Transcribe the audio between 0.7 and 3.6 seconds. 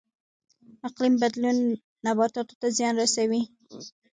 اقلیم بدلون نباتاتو ته زیان رسوي